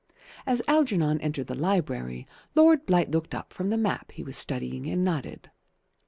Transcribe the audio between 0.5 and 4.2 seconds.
Algernon entered the library, Lord Blight looked up from the map